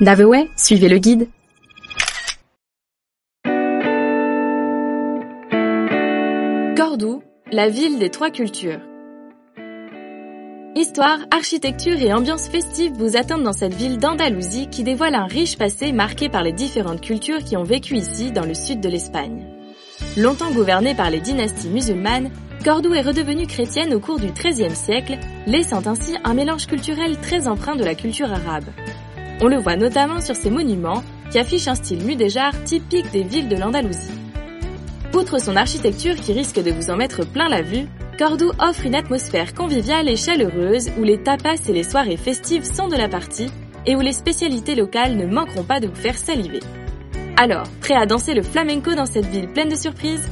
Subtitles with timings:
[0.00, 1.28] Daveway, suivez le guide.
[6.74, 8.80] Cordoue, la ville des trois cultures.
[10.74, 15.58] Histoire, architecture et ambiance festive vous attendent dans cette ville d'Andalousie qui dévoile un riche
[15.58, 19.44] passé marqué par les différentes cultures qui ont vécu ici dans le sud de l'Espagne.
[20.16, 22.30] Longtemps gouvernée par les dynasties musulmanes,
[22.64, 27.48] Cordoue est redevenue chrétienne au cours du XIIIe siècle, laissant ainsi un mélange culturel très
[27.48, 28.64] empreint de la culture arabe.
[29.42, 33.48] On le voit notamment sur ses monuments qui affichent un style mudéjar typique des villes
[33.48, 34.12] de l'Andalousie.
[35.14, 37.86] Outre son architecture qui risque de vous en mettre plein la vue,
[38.18, 42.88] Cordoue offre une atmosphère conviviale et chaleureuse où les tapas et les soirées festives sont
[42.88, 43.50] de la partie
[43.86, 46.60] et où les spécialités locales ne manqueront pas de vous faire saliver.
[47.38, 50.28] Alors, prêt à danser le flamenco dans cette ville pleine de surprises?